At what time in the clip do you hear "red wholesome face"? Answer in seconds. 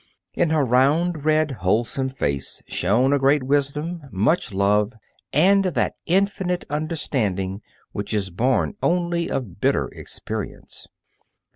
1.25-2.63